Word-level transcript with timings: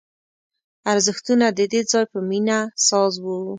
ارزښتونه 0.93 1.45
د 1.57 1.59
دې 1.71 1.81
ځای 1.91 2.05
په 2.11 2.19
مینه 2.29 2.57
ساز 2.87 3.13
وو 3.23 3.37